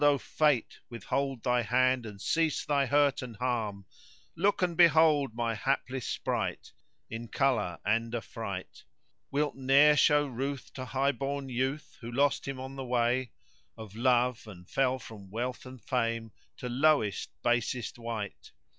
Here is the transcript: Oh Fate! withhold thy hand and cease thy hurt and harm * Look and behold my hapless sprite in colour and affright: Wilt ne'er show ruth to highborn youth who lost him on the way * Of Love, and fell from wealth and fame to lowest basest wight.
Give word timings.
Oh 0.03 0.17
Fate! 0.17 0.79
withhold 0.89 1.43
thy 1.43 1.61
hand 1.61 2.07
and 2.07 2.19
cease 2.19 2.65
thy 2.65 2.87
hurt 2.87 3.21
and 3.21 3.35
harm 3.35 3.85
* 4.09 4.35
Look 4.35 4.63
and 4.63 4.75
behold 4.75 5.35
my 5.35 5.53
hapless 5.53 6.07
sprite 6.07 6.71
in 7.07 7.27
colour 7.27 7.77
and 7.85 8.15
affright: 8.15 8.83
Wilt 9.29 9.55
ne'er 9.55 9.95
show 9.95 10.25
ruth 10.25 10.73
to 10.73 10.85
highborn 10.85 11.49
youth 11.49 11.99
who 12.01 12.11
lost 12.11 12.47
him 12.47 12.59
on 12.59 12.77
the 12.77 12.83
way 12.83 13.33
* 13.55 13.77
Of 13.77 13.95
Love, 13.95 14.47
and 14.47 14.67
fell 14.67 14.97
from 14.97 15.29
wealth 15.29 15.67
and 15.67 15.79
fame 15.79 16.31
to 16.57 16.67
lowest 16.67 17.29
basest 17.43 17.99
wight. 17.99 18.53